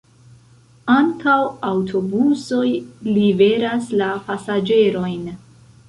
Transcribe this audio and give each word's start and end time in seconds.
Ankaŭ 0.93 1.35
aŭtobusoj 1.73 2.65
liveras 3.13 3.95
la 4.03 4.09
pasaĝerojn. 4.31 5.27